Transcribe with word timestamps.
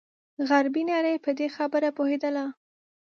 غربي 0.49 0.83
نړۍ 0.91 1.15
په 1.25 1.31
دې 1.37 1.47
خبره 1.55 1.89
پوهېدله. 1.97 2.45